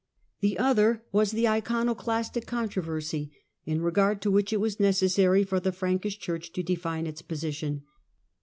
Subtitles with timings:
[0.39, 5.71] The other was the Iconoclastic controversy, in regard to which it was necessary for the
[5.71, 7.83] Frankish Church to define its position.